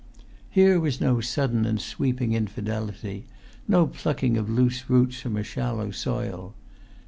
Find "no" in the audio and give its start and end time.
0.99-1.19